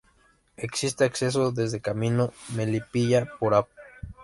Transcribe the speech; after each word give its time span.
Existe 0.57 1.03
acceso 1.03 1.51
desde 1.51 1.79
Camino 1.79 2.33
Melipilla 2.55 3.27
por 3.37 3.53
Av. 3.53 3.67